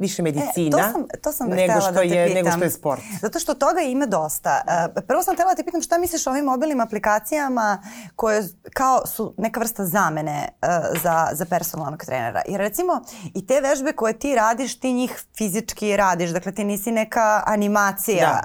[0.00, 2.44] više medicina e, to sam, to sam nego, što da je, pitam.
[2.44, 3.02] nego što je sport.
[3.20, 4.62] Zato što toga ima dosta.
[4.66, 7.82] Uh, prvo sam htjela da te pitam šta misliš o ovim mobilnim aplikacijama
[8.16, 8.42] koje
[8.74, 12.42] kao su neka vrsta zamene uh, za, za personalnog trenera.
[12.48, 13.00] Jer recimo
[13.34, 16.30] i te vežbe koje ti radiš, ti njih fizički radiš.
[16.30, 18.26] Dakle, ti nisi neka animacija.
[18.26, 18.40] Da.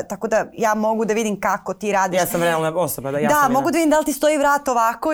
[0.00, 3.10] Uh, tako da ja mogu da vidim kako ti radiš ja sam realna osoba.
[3.10, 5.10] Da, ja da, sam mogu da vidim da li ti stoji vrat ovako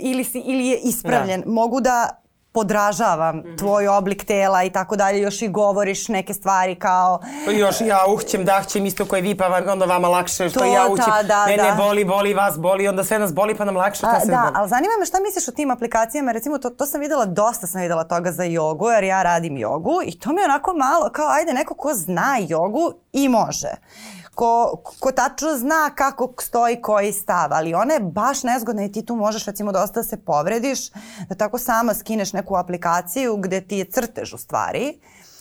[0.00, 1.40] ili, si, ili je ispravljen.
[1.40, 1.50] Da.
[1.50, 3.58] Mogu da podražavam mm -hmm.
[3.58, 7.20] tvoj oblik tela i tako dalje, još i govoriš neke stvari kao...
[7.52, 11.04] Još ja uhćem, dahćem isto koje vi, pa onda vama lakše, što to, ja uhćem,
[11.04, 11.74] ta, da, mene da.
[11.78, 14.06] boli, boli, vas boli, onda sve nas boli pa nam lakše.
[14.06, 17.24] A, da, ali zanima me šta misliš o tim aplikacijama, recimo to, to sam videla,
[17.24, 20.72] dosta sam videla toga za jogu, jer ja radim jogu i to mi je onako
[20.72, 23.70] malo, kao ajde neko ko zna jogu i može
[24.36, 29.06] ko, ko tačno zna kako stoji koji stav, ali ona je baš nezgodna i ti
[29.06, 30.90] tu možeš recimo dosta da se povrediš,
[31.28, 34.98] da tako sama skineš neku aplikaciju gde ti je crtež u stvari.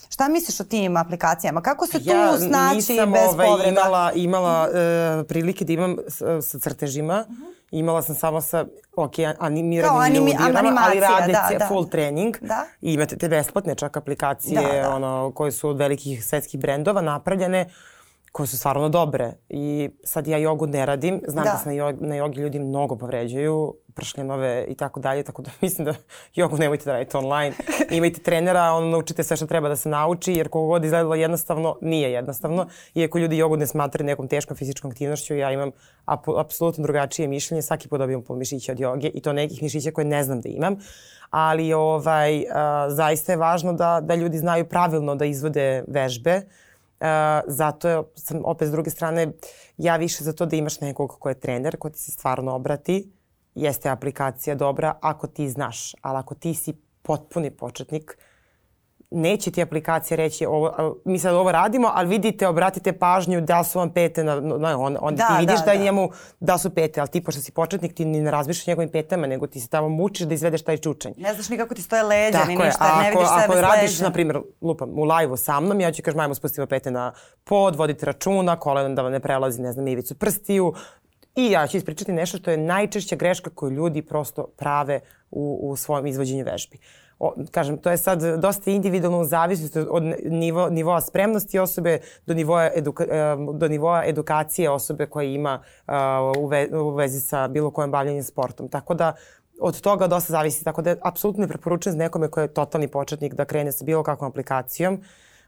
[0.10, 1.62] Šta misliš o tim aplikacijama?
[1.62, 3.70] Kako se tu ja snaći bez ovaj, povreda?
[3.70, 7.26] imala, imala uh, prilike da imam sa, sa crtežima.
[7.30, 7.42] Mhm.
[7.42, 7.56] -huh.
[7.72, 11.68] Imala sam samo sa ok, animiranim animi, ljudima, ali rade da, da.
[11.68, 12.38] full trening.
[12.42, 12.66] Da.
[12.82, 14.96] I imate te besplatne čak aplikacije da, da.
[14.96, 17.70] Ono, koje su od velikih svetskih brendova napravljene
[18.36, 19.34] koje su stvarno dobre.
[19.50, 22.60] I sad ja jogu ne radim, znam da, da se na, jog, na jogi ljudi
[22.60, 25.94] mnogo povređuju, pršljenove i tako dalje, tako da mislim da
[26.34, 27.56] jogu nemojte da radite online.
[27.98, 31.78] Imajte trenera, on naučite sve što treba da se nauči, jer kogo god izgledalo jednostavno,
[31.82, 32.68] nije jednostavno.
[32.96, 35.72] Iako ljudi jogu ne smatraju nekom teškom fizičkom aktivnošću, ja imam
[36.06, 39.92] ap apsolutno drugačije mišljenje, svaki put dobijam pol mišića od joge i to nekih mišića
[39.92, 40.78] koje ne znam da imam
[41.30, 46.42] ali ovaj, a, zaista je važno da, da ljudi znaju pravilno da izvode vežbe,
[47.48, 49.32] Zato sam opet s druge strane
[49.78, 53.12] ja više za to da imaš nekog ko je trener, ko ti se stvarno obrati.
[53.56, 58.35] Jeste aplikacija dobra ako ti znaš, ali ako ti si potpuni početnik, uh,
[59.12, 63.80] neće ti aplikacija reći ovo, mi sad ovo radimo, ali vidite, obratite pažnju da su
[63.80, 66.70] vam pete, na, na, on, on da, ti vidiš da, da, da njemu da su
[66.70, 69.68] pete, ali ti pošto si početnik ti ni ne razmišljaš njegovim petama, nego ti se
[69.68, 71.14] tamo mučiš da izvedeš taj čučanj.
[71.18, 73.04] Ne znaš ni kako ti stoje leđa, Tako ni ništa, je.
[73.04, 76.04] ne vidiš ako, sebe Ako radiš, na primjer, lupam, u live-u sa mnom, ja ću
[76.04, 77.14] kažem, ajmo spustimo pete na
[77.44, 80.74] pod, vodite računa, kolena da vam ne prelazi, ne znam, ivicu prstiju,
[81.36, 85.00] I ja ću ispričati nešto što je najčešća greška koju ljudi prosto prave
[85.32, 86.80] u, u svojom izvođenju vežbi
[87.20, 92.34] o, kažem, to je sad dosta individualno u zavisnosti od nivo, nivoa spremnosti osobe do
[92.34, 93.06] nivoa, eduka,
[93.54, 95.94] do nivoa edukacije osobe koja ima uh,
[96.44, 98.70] u, ve, u vezi sa bilo kojim bavljanjem sportom.
[98.70, 99.14] Tako da
[99.60, 100.64] od toga dosta zavisi.
[100.64, 104.30] Tako da apsolutno ne preporučujem nekome koji je totalni početnik da krene sa bilo kakvom
[104.30, 104.94] aplikacijom.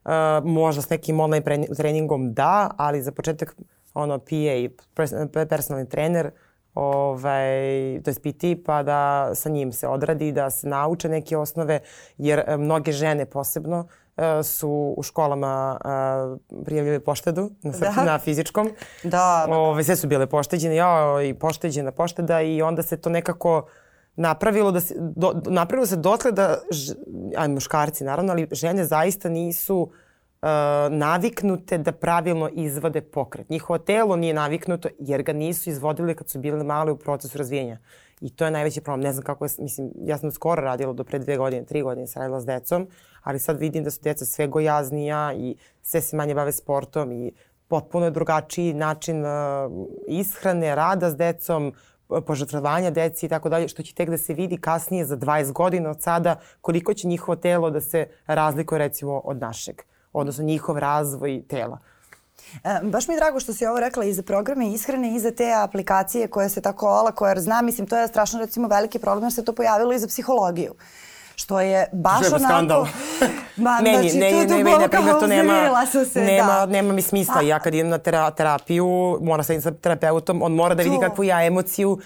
[0.05, 0.11] Uh,
[0.43, 3.55] možda s nekim online treningom da, ali za početak
[3.93, 5.05] ono PA,
[5.49, 6.46] personalni trener, uh,
[6.77, 11.79] ovaj, to je PT, pa da sa njim se odradi, da se nauče neke osnove,
[12.17, 13.87] jer e, mnoge žene posebno
[14.17, 18.03] e, su u školama uh, prijavljali poštedu na, da.
[18.03, 18.71] na fizičkom.
[19.03, 19.45] Da.
[19.47, 23.67] Ove, ovaj, sve su bile pošteđene, ja i pošteđena pošteda i onda se to nekako
[24.15, 26.59] napravilo da se, do, napravilo se dotle da,
[27.37, 29.89] aj muškarci naravno, ali žene zaista nisu uh,
[30.89, 33.49] naviknute da pravilno izvode pokret.
[33.49, 37.77] Njihovo telo nije naviknuto jer ga nisu izvodili kad su bile male u procesu razvijenja.
[38.21, 39.03] I to je najveći problem.
[39.03, 42.07] Ne znam kako je, mislim, ja sam skoro radila do pre dve godine, tri godine
[42.07, 42.87] sam radila s decom,
[43.23, 47.31] ali sad vidim da su deca sve gojaznija i sve se manje bave sportom i
[47.67, 49.23] potpuno je drugačiji način
[50.07, 51.73] ishrane, rada s decom,
[52.25, 55.89] požrtvovanja deci i tako dalje, što će tek da se vidi kasnije za 20 godina
[55.89, 59.81] od sada koliko će njihovo telo da se razlikuje recimo od našeg
[60.19, 61.79] odnosno njihov razvoj tela.
[62.63, 65.31] E, baš mi je drago što si ovo rekla i za programe ishrane i za
[65.31, 69.23] te aplikacije koje se tako olako, jer znam, mislim, to je strašno recimo veliki problem
[69.23, 70.73] jer se to pojavilo i za psihologiju
[71.37, 72.53] što je baš Žeba onako...
[72.53, 72.87] skandal.
[73.65, 76.65] Ma, meni, znači, ne, ne, ne, na primjer, to nema, se, nema, da.
[76.65, 77.41] nema mi smisla.
[77.41, 77.97] Ja kad idem na
[78.31, 81.99] terapiju, moram sa sa terapeutom, on mora da vidi kakvu ja emociju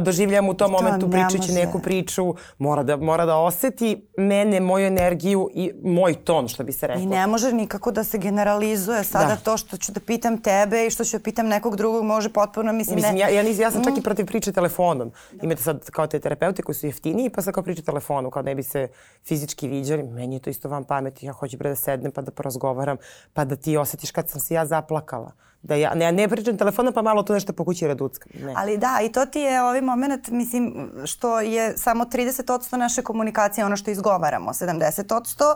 [0.00, 5.48] doživljam u tom momentu pričajući neku priču, mora da, mora da oseti mene, moju energiju
[5.54, 7.02] i moj ton, što bi se reklo.
[7.02, 9.36] I ne može nikako da se generalizuje sada da.
[9.36, 12.72] to što ću da pitam tebe i što ću da pitam nekog drugog može potpuno,
[12.72, 13.20] mislim, mislim ne...
[13.20, 14.02] Ja, ja, ja sam čak i mm.
[14.02, 15.12] protiv priče telefonom.
[15.32, 15.38] Da.
[15.42, 18.54] Imate sad kao te terapeute koji su jeftiniji, pa sad kao priče telefonu, kao ne
[18.54, 18.88] bi se
[19.24, 20.02] fizički viđali.
[20.02, 21.26] Meni je to isto van pameti.
[21.26, 22.96] Ja hoću bre da sednem pa da porazgovaram,
[23.32, 25.32] pa da ti osetiš kad sam se ja zaplakala
[25.62, 28.32] da ja ne, ne pričam telefonom pa malo to nešto po kući raduckam.
[28.42, 28.54] Ne.
[28.56, 33.64] Ali da, i to ti je ovaj moment, mislim, što je samo 30% naše komunikacije,
[33.64, 35.54] ono što izgovaramo, 70%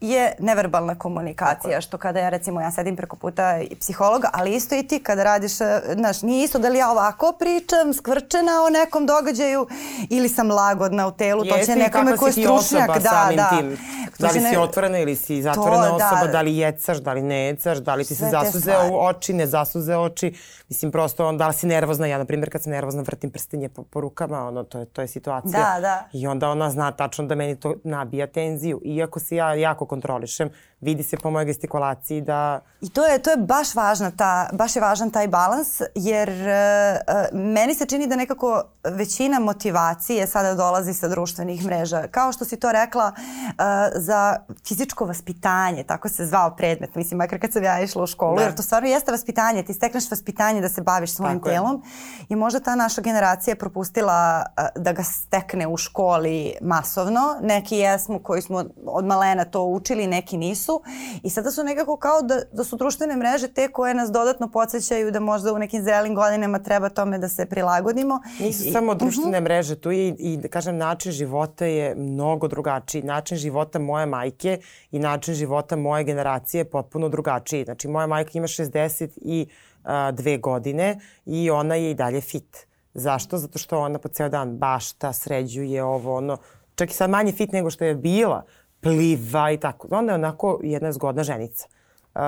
[0.00, 4.74] je neverbalna komunikacija, što kada ja recimo ja sedim preko puta i psihologa, ali isto
[4.74, 8.70] i ti kada radiš, e, znaš, nije isto da li ja ovako pričam, skvrčena o
[8.70, 9.66] nekom događaju
[10.10, 13.50] ili sam lagodna u telu, Jeste, to će nekome ko je stručnjak, da, da.
[13.58, 13.76] Tim.
[14.18, 16.06] Da li si otvorena ili si zatvorena to, da.
[16.06, 19.06] osoba, da, da li jecaš, da li ne jecaš, da li ti se zasuzeo u
[19.06, 20.32] oči, ne zasuze oči.
[20.68, 22.06] Mislim, prosto, on, da li si nervozna?
[22.06, 25.02] Ja, na primjer, kad sam nervozna, vrtim prstenje po, po rukama, ono, to je, to
[25.02, 25.74] je situacija.
[25.74, 26.08] Da, da.
[26.12, 28.80] I onda ona zna tačno da meni to nabija tenziju.
[28.84, 32.60] Iako se ja jako kontrolišem, vidi se po mojoj gestikulaciji da...
[32.80, 37.38] I to je, to je baš važna ta, baš je važan taj balans, jer uh,
[37.38, 42.02] meni se čini da nekako većina motivacije sada dolazi sa društvenih mreža.
[42.10, 43.54] Kao što si to rekla, uh,
[43.94, 44.36] za
[44.68, 48.42] fizičko vaspitanje, tako se zvao predmet, mislim, makar kad sam ja išla u školu, da.
[48.42, 52.26] jer to stvarno jeste vaspitanje, ti stekneš vaspitanje da se baviš svojim tako telom je.
[52.28, 57.36] i možda ta naša generacija je propustila uh, da ga stekne u školi masovno.
[57.42, 60.75] Neki jesmo koji smo od malena to učili, neki nisu.
[61.22, 65.10] I sada su nekako kao da, da su društvene mreže te koje nas dodatno podsjećaju
[65.10, 68.20] da možda u nekim zrelim godinama treba tome da se prilagodimo.
[68.40, 69.42] Nisu I, samo društvene uh mhm.
[69.42, 69.44] -huh.
[69.44, 73.02] mreže, tu je i, i da kažem način života je mnogo drugačiji.
[73.02, 74.58] Način života moje majke
[74.90, 77.64] i način života moje generacije je potpuno drugačiji.
[77.64, 79.46] Znači moja majka ima 60 i
[79.84, 82.66] a, dve godine i ona je i dalje fit.
[82.94, 83.38] Zašto?
[83.38, 86.38] Zato što ona po ceo dan bašta, sređuje ovo, ono,
[86.74, 88.44] čak i sad manje fit nego što je bila,
[88.86, 89.88] pliva i tako.
[89.90, 91.66] Ona je onako jedna zgodna ženica.
[92.14, 92.22] Uh,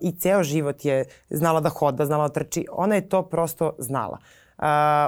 [0.00, 2.66] I ceo život je znala da hoda, znala da trči.
[2.72, 4.18] Ona je to prosto znala.
[4.58, 4.64] Uh,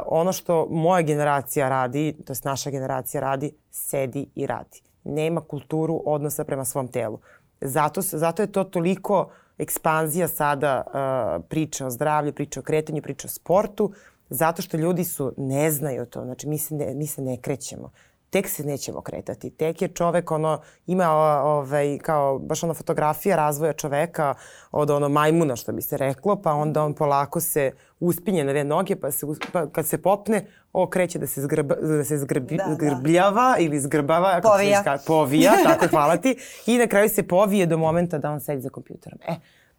[0.06, 4.82] ono što moja generacija radi, to je naša generacija radi, sedi i radi.
[5.04, 7.18] Nema kulturu odnosa prema svom telu.
[7.60, 13.26] Zato, zato je to toliko ekspanzija sada uh, priča o zdravlju, priča o kretanju, priča
[13.26, 13.92] o sportu,
[14.30, 17.90] zato što ljudi su, ne znaju to, znači mi se ne, mi se ne krećemo
[18.32, 19.50] tek se nećemo kretati.
[19.50, 21.10] Tek je čovek ono, ima
[21.44, 24.34] ovaj, kao baš ono fotografija razvoja čoveka
[24.70, 28.64] od ono majmuna što bi se reklo, pa onda on polako se uspinje na dve
[28.64, 32.56] noge, pa, se, pa kad se popne, o, kreće da se, zgrba, da se zgrbi,
[32.56, 32.74] da, da.
[32.74, 33.56] zgrbljava da.
[33.58, 34.40] ili zgrbava.
[34.42, 34.82] Povija.
[34.82, 36.36] Kako povija, tako hvala ti.
[36.66, 39.18] I na kraju se povije do momenta da on sedi za kompjuterom.
[39.28, 39.34] E,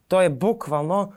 [0.07, 1.13] to je bukvalno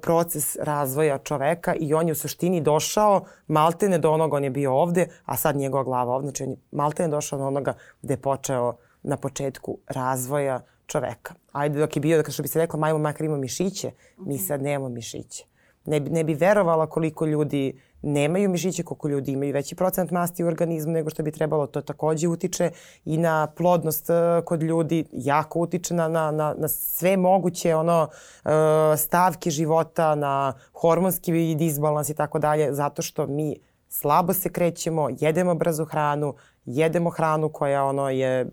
[0.00, 4.74] proces razvoja čoveka i on je u suštini došao maltene do onoga, on je bio
[4.74, 8.20] ovde, a sad njegova glava ovde, znači on je maltene došao do onoga gde je
[8.20, 11.34] počeo na početku razvoja čoveka.
[11.52, 14.62] Ajde dok je bio, da što bi se rekla, majmo makar ima mišiće, mi sad
[14.62, 15.44] nemamo mišiće.
[15.84, 20.44] Ne bi, ne bi verovala koliko ljudi nemaju mišiće, koliko ljudi imaju veći procent masti
[20.44, 21.66] u organizmu nego što bi trebalo.
[21.66, 22.70] To takođe utiče
[23.04, 28.08] i na plodnost uh, kod ljudi, jako utiče na, na, na, na sve moguće ono
[28.44, 28.50] uh,
[28.96, 33.56] stavke života, na hormonski disbalans i tako dalje, zato što mi
[33.88, 36.34] slabo se krećemo, jedemo brzo hranu,
[36.64, 38.46] jedemo hranu koja ono je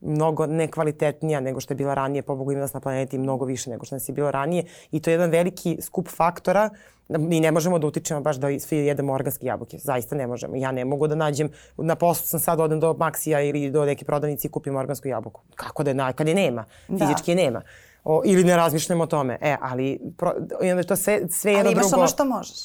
[0.00, 3.84] mnogo nekvalitetnija nego što je bila ranije, pobogu ima nas na planeti mnogo više nego
[3.84, 6.70] što nas je bilo ranije i to je jedan veliki skup faktora
[7.08, 9.78] Mi ne možemo da utičemo baš da svi jedemo organske jabuke.
[9.78, 10.56] Zaista ne možemo.
[10.56, 14.04] Ja ne mogu da nađem, na poslu sam sad odem do Maksija ili do neke
[14.04, 15.40] prodavnice i kupim organsku jabuku.
[15.54, 16.64] Kako da je, na, kad je nema?
[16.88, 16.98] Da.
[16.98, 17.62] Fizički je nema.
[18.04, 19.38] O, ili ne razmišljamo o tome.
[19.40, 21.80] E, ali pro, i onda to sve, sve jedno drugo...
[21.80, 22.58] Ali imaš ono što možeš.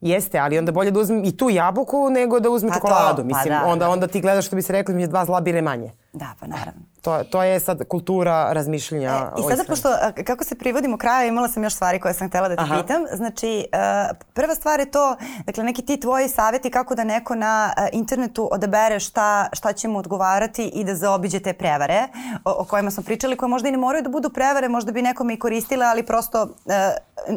[0.00, 3.22] Jeste, ali onda bolje da uzmem i tu jabuku nego da uzmem pa čokoladu.
[3.22, 3.90] To, pa Mislim, da, onda, da.
[3.90, 5.92] onda ti gledaš što bi se rekli mi je dva zla bile manje.
[6.12, 6.80] Da, pa naravno.
[7.02, 9.10] To, to je sad kultura razmišljenja.
[9.10, 9.88] E, I sada, pošto,
[10.26, 12.82] kako se privodimo kraja, imala sam još stvari koje sam htela da te Aha.
[12.82, 13.02] pitam.
[13.12, 17.72] Znači, uh, prva stvar je to, dakle, neki ti tvoji savjeti kako da neko na
[17.76, 22.08] uh, internetu odabere šta, šta će mu odgovarati i da zaobiđe te prevare
[22.44, 25.02] o, o kojima smo pričali, koje možda i ne moraju da budu prevare, možda bi
[25.02, 26.48] nekome i koristile, ali prosto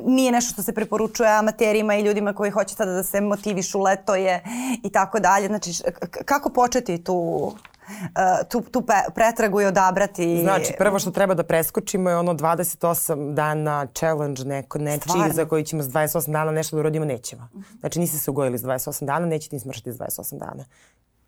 [0.06, 4.16] nije nešto što se preporučuje amaterima i ljudima koji hoće sada da se motivišu, leto
[4.16, 4.44] je
[4.84, 5.48] i tako dalje.
[5.48, 5.84] Znači,
[6.26, 7.52] kako početi tu
[8.50, 10.42] tu, tu pe, pretragu i odabrati.
[10.42, 15.64] Znači, prvo što treba da preskočimo je ono 28 dana challenge neko, nečiji za koji
[15.64, 17.48] ćemo s 28 dana nešto da urodimo, nećemo.
[17.80, 20.66] Znači, niste se ugojili s 28 dana, nećete ni smršiti s 28 dana.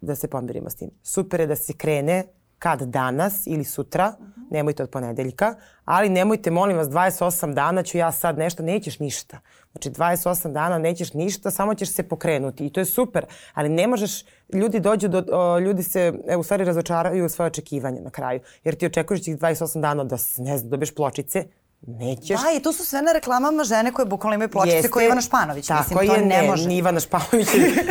[0.02, 0.90] Da se pomirimo s tim.
[1.04, 2.24] Super je da se krene
[2.60, 4.52] kad danas ili sutra, -huh.
[4.52, 9.40] nemojte od ponedeljka, ali nemojte, molim vas, 28 dana ću ja sad nešto, nećeš ništa.
[9.72, 13.88] Znači 28 dana nećeš ništa, samo ćeš se pokrenuti i to je super, ali ne
[13.88, 18.40] možeš, ljudi dođu do, o, ljudi se e, u stvari razočaraju svoje očekivanja na kraju,
[18.64, 21.46] jer ti očekuješ tih 28 dana da, ne znam, dobiješ pločice,
[21.82, 22.42] nećeš.
[22.42, 25.22] Da, i tu su sve na reklamama žene koje bukvalno imaju pločice Jeste, koje Ivana
[25.22, 25.68] Španović.
[25.68, 26.68] Tako Mislim, to je, ne, ne može.
[26.68, 27.48] Ni Ivana Španović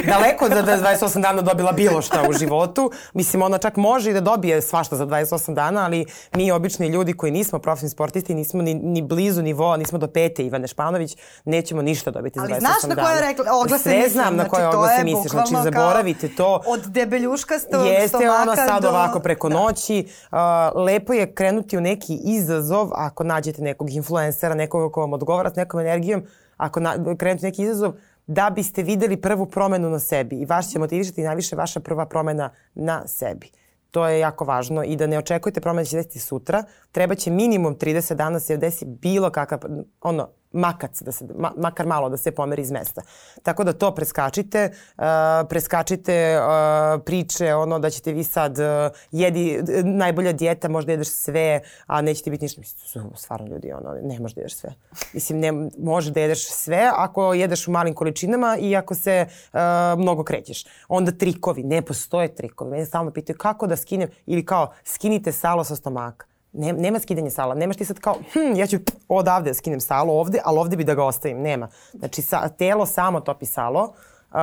[0.07, 2.91] daleko da, da 28 dana dobila bilo šta u životu.
[3.13, 7.13] Mislim, ona čak može i da dobije svašta za 28 dana, ali mi obični ljudi
[7.13, 11.83] koji nismo profesni sportisti, nismo ni, ni blizu nivoa, nismo do pete Ivane Španović, nećemo
[11.83, 12.69] ništa dobiti za 28 dana.
[12.73, 14.11] Ali znaš na koje rekla, oglase Sve mislim.
[14.11, 15.31] znam na koje znači, oglase misliš.
[15.31, 16.61] Znači, zaboravite to.
[16.67, 18.89] Od debeljuškastog Jeste stomaka ona sad do...
[18.89, 19.55] ovako preko da.
[19.55, 20.09] noći.
[20.33, 20.39] Uh,
[20.85, 25.51] lepo je krenuti u neki izazov ako nađete nekog nekog influencera, nekog ko vam odgovara
[25.51, 26.23] s nekom energijom,
[26.57, 30.79] ako na, krenete neki izazov, da biste videli prvu promenu na sebi i vaš će
[30.79, 33.51] motivišati najviše vaša prva promena na sebi.
[33.91, 36.65] To je jako važno i da ne očekujete promenu da će desiti sutra.
[36.93, 39.59] Treba će minimum 30 dana da se desi bilo kakav,
[40.01, 43.03] ono, makac, da se, ma, makar malo da se pomeri iz mesta.
[43.43, 45.05] Tako da to preskačite, uh,
[45.49, 48.65] preskačite uh, priče, ono da ćete vi sad uh,
[49.11, 52.61] jedi najbolja dijeta, možda jedeš sve, a nećete biti ništa.
[52.63, 54.75] Mislim, stvarno ljudi, ono, ne možeš da jedeš sve.
[55.13, 59.59] Mislim, ne, može da jedeš sve ako jedeš u malim količinama i ako se uh,
[59.99, 60.65] mnogo krećeš.
[60.89, 62.71] Onda trikovi, ne postoje trikovi.
[62.71, 66.27] Mene stalno pitaju kako da skinem ili kao skinite salo sa stomaka.
[66.55, 67.55] Ne, nema skidanja sala.
[67.55, 68.77] Nemaš ti sad kao, hm, ja ću
[69.09, 71.41] odavde da skinem salo ovde, ali ovde bi da ga ostavim.
[71.41, 71.69] Nema.
[71.93, 73.93] Znači, sa, telo samo topi salo.
[74.35, 74.41] Uh,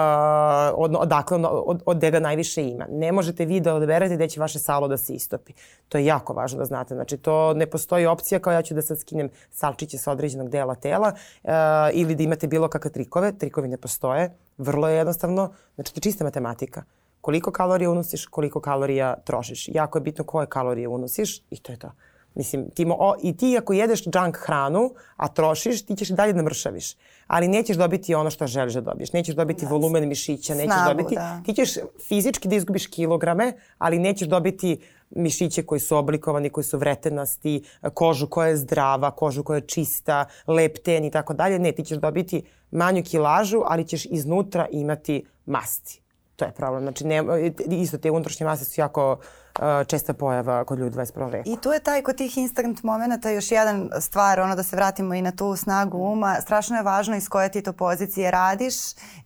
[0.75, 2.85] od, odakle, od, od gde ga najviše ima.
[2.89, 5.53] Ne možete vi da odaberete gde će vaše salo da se istopi.
[5.89, 6.95] To je jako važno da znate.
[6.95, 10.75] Znači, to ne postoji opcija kao ja ću da sad skinem salčiće sa određenog dela
[10.75, 11.51] tela uh,
[11.93, 13.31] ili da imate bilo kakve trikove.
[13.31, 14.37] Trikovi ne postoje.
[14.57, 15.53] Vrlo je jednostavno.
[15.75, 16.83] Znači, to je čista matematika.
[16.85, 19.69] Uh, koliko kalorija unosiš, koliko kalorija trošiš.
[19.69, 21.91] Jako je bitno koje kalorije unosiš i to je to.
[22.35, 26.33] Mislim, ti mo, o, i ti ako jedeš junk hranu, a trošiš, ti ćeš dalje
[26.33, 26.95] da mršaviš.
[27.27, 29.13] Ali nećeš dobiti ono što želiš da dobiješ.
[29.13, 29.69] Nećeš dobiti yes.
[29.69, 31.15] volumen mišića, nećeš Snagu, dobiti...
[31.15, 31.41] Da.
[31.45, 31.69] Ti ćeš
[32.07, 34.79] fizički da izgubiš kilograme, ali nećeš dobiti
[35.09, 40.25] mišiće koji su oblikovani, koji su vretenasti, kožu koja je zdrava, kožu koja je čista,
[40.47, 41.59] lepten i tako dalje.
[41.59, 46.00] Ne, ti ćeš dobiti manju kilažu, ali ćeš iznutra imati masti.
[46.41, 46.83] To je problem.
[46.83, 47.23] Znači, ne,
[47.67, 51.31] isto te unutrašnje mase su jako uh, česta pojava kod ljudi 21.
[51.31, 51.49] veku.
[51.49, 55.13] I tu je taj kod tih instant momenta još jedan stvar, ono da se vratimo
[55.13, 56.35] i na tu snagu uma.
[56.41, 58.75] Strašno je važno iz koje ti to pozicije radiš,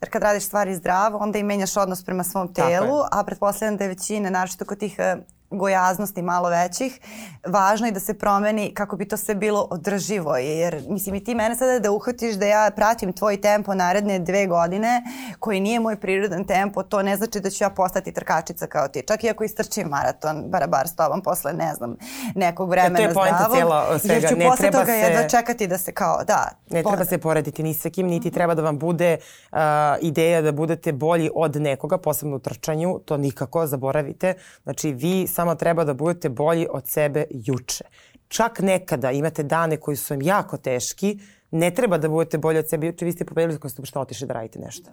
[0.01, 3.83] jer kad radiš stvari zdravo, onda i menjaš odnos prema svom telu, a pretpostavljam da
[3.83, 5.23] je većina, naročito kod tih uh,
[5.57, 6.99] gojaznosti malo većih,
[7.47, 10.37] važno je da se promeni kako bi to sve bilo održivo.
[10.37, 14.47] Jer, mislim, i ti mene sada da uhvatiš da ja pratim tvoj tempo naredne dve
[14.47, 15.03] godine,
[15.39, 19.03] koji nije moj prirodan tempo, to ne znači da ću ja postati trkačica kao ti.
[19.07, 21.95] Čak i ako istrčim maraton, barabar s tobom posle, ne znam,
[22.35, 23.13] nekog vremena zdravog.
[23.13, 24.13] to je pojenta cijela svega.
[24.13, 24.91] Jer ću ne posle toga se...
[24.91, 26.49] jedva čekati da se kao, da.
[26.69, 26.89] Ne po...
[26.89, 29.17] treba se porediti ni sa kim, niti treba da vam bude
[29.51, 29.57] uh,
[30.01, 34.33] ideja da budete bolji od nekoga, posebno u trčanju, to nikako, zaboravite.
[34.63, 37.83] Znači, vi samo treba da budete bolji od sebe juče.
[38.27, 41.19] Čak nekada imate dane koji su vam jako teški,
[41.51, 44.27] ne treba da budete bolji od sebe juče, vi ste pobedili kako ste šta otišli
[44.27, 44.91] da radite nešto.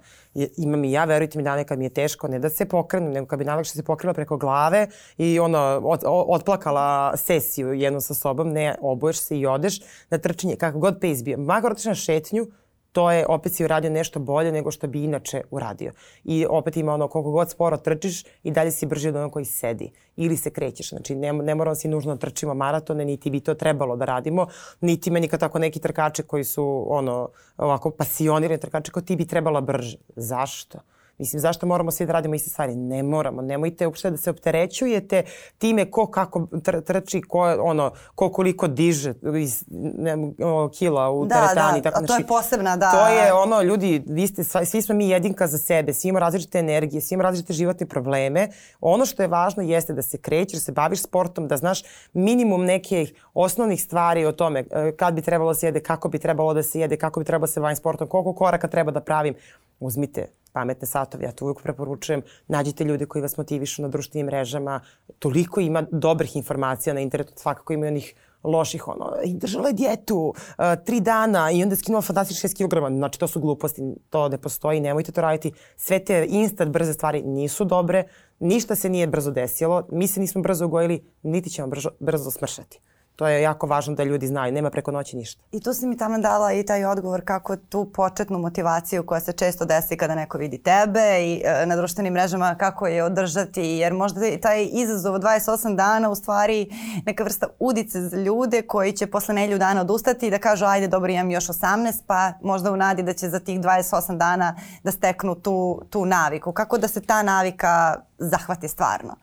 [0.57, 3.27] Imam i ja, verujte mi, dane kad mi je teško, ne da se pokrenu, nego
[3.27, 4.87] kad bi najlakše se pokrila preko glave
[5.19, 10.57] i ono, od, otplakala sesiju jednu sa sobom, ne, obuješ se i odeš na trčanje,
[10.57, 11.39] kako god pejs bio.
[11.39, 12.47] Makar otiš na šetnju,
[12.93, 15.93] to je opet si uradio nešto bolje nego što bi inače uradio.
[16.25, 19.45] I opet ima ono koliko god sporo trčiš i dalje si brži od onog koji
[19.45, 20.89] sedi ili se krećeš.
[20.89, 24.47] Znači ne, ne moramo si nužno trčimo maratone, niti bi to trebalo da radimo,
[24.81, 29.27] niti meni kao tako neki trkače koji su ono ovako pasionirani trkače kao ti bi
[29.27, 29.99] trebala brže.
[30.17, 30.79] Zašto?
[31.19, 32.77] Mislim, zašto moramo svi da radimo iste stvari?
[32.77, 33.43] Ne moramo.
[33.43, 35.23] Nemojte uopšte da se opterećujete
[35.59, 41.27] time ko kako tr trči, ko, ono, ko koliko diže iz ne, o, kila u
[41.27, 41.81] da, teretani.
[41.81, 42.91] Da, tako, to znači, je posebna, da.
[42.91, 46.59] To je ono, ljudi, vi ste, svi smo mi jedinka za sebe, svi imamo različite
[46.59, 48.49] energije, svi imamo različite životne probleme.
[48.81, 52.65] Ono što je važno jeste da se krećeš, da se baviš sportom, da znaš minimum
[52.65, 56.55] nekih osnovnih stvari o tome e, kad bi trebalo da se jede, kako bi trebalo
[56.55, 59.35] da se jede, kako bi trebalo da se bavim sportom, koliko koraka treba da pravim.
[59.83, 61.25] Uzmite pametne satove.
[61.25, 62.23] Ja to uvijek preporučujem.
[62.49, 64.81] Nađite ljude koji vas motivišu na društvenim mrežama.
[65.19, 68.15] Toliko ima dobrih informacija na internetu, svakako ima onih
[68.45, 72.67] loših, ono, i držala je djetu uh, tri dana i onda je skinula fantastičnih 6
[72.67, 72.97] kg.
[72.97, 75.53] Znači, to su gluposti, to ne postoji, nemojte to raditi.
[75.77, 78.05] Sve te instant brze stvari nisu dobre,
[78.41, 82.81] ništa se nije brzo desilo, mi se nismo brzo ugojili, niti ćemo brzo, brzo smršati.
[83.17, 85.43] To je jako važno da ljudi znaju, nema preko noći ništa.
[85.53, 89.33] I tu si mi tamo dala i taj odgovor kako tu početnu motivaciju koja se
[89.33, 93.93] često desi kada neko vidi tebe i e, na društvenim mrežama kako je održati, jer
[93.93, 96.71] možda taj izazov od 28 dana u stvari
[97.07, 100.89] neka vrsta udice za ljude koji će posle nelju dana odustati i da kažu ajde
[100.89, 104.91] dobro imam još 18 pa možda u nadi da će za tih 28 dana da
[104.91, 106.53] steknu tu, tu naviku.
[106.53, 109.17] Kako da se ta navika zahvati stvarno?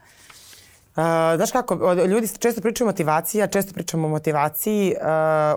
[0.99, 4.95] Uh, znaš kako, ljudi često pričaju o motivaciji, a često pričamo o motivaciji.
[5.01, 5.07] Uh,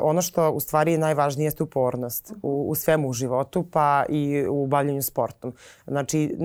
[0.00, 4.44] ono što u stvari je najvažnije jeste upornost u, u svemu u životu, pa i
[4.48, 5.52] u bavljanju sportom.
[5.86, 6.36] Znači,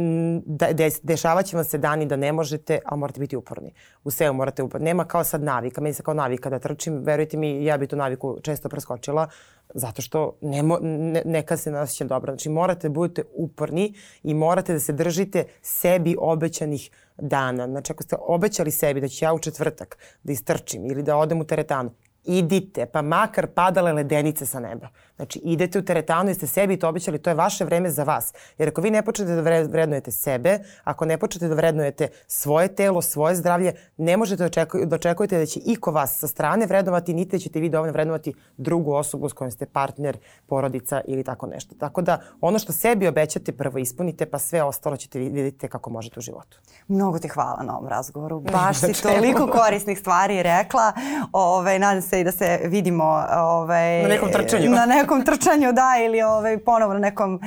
[0.45, 3.73] de, de, dešavat će vam se dani da ne možete, a morate biti uporni.
[4.07, 4.85] U svemu morate uporni.
[4.85, 5.81] Nema kao sad navika.
[5.81, 7.03] Meni se kao navika da trčim.
[7.03, 9.27] Verujte mi, ja bi tu naviku često preskočila
[9.73, 12.31] zato što ne, ne, nekad se ne osjećam dobro.
[12.33, 13.93] Znači morate da budete uporni
[14.23, 17.67] i morate da se držite sebi obećanih dana.
[17.67, 21.41] Znači ako ste obećali sebi da ću ja u četvrtak da istrčim ili da odem
[21.41, 21.91] u teretanu,
[22.23, 24.87] idite, pa makar padale ledenice sa neba.
[25.17, 28.33] Znači, idete u teretanu i ste sebi to obećali, to je vaše vreme za vas.
[28.57, 33.01] Jer ako vi ne počnete da vrednujete sebe, ako ne počnete da vrednujete svoje telo,
[33.01, 37.31] svoje zdravlje, ne možete da, da očekujete da će iko vas sa strane vrednovati, niti
[37.31, 41.75] da ćete vi dovoljno vrednovati drugu osobu s kojom ste partner, porodica ili tako nešto.
[41.75, 46.19] Tako da ono što sebi obećate prvo ispunite, pa sve ostalo ćete vidite kako možete
[46.19, 46.59] u životu.
[46.87, 48.39] Mnogo ti hvala na ovom razgovoru.
[48.53, 50.93] Baš si toliko korisnih stvari rekla.
[51.31, 54.69] Ove, nadam se i da se vidimo ove, na nekom trčanju.
[54.69, 57.41] Na nekom trčanju, da, ili ove, ponovo na nekom, uh,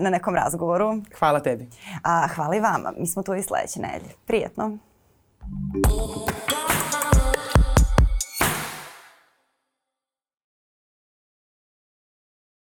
[0.00, 1.02] na nekom razgovoru.
[1.18, 1.68] Hvala tebi.
[2.02, 2.92] A, hvala i vama.
[2.98, 4.14] Mi smo tu i sledeće nedelje.
[4.26, 4.78] Prijetno.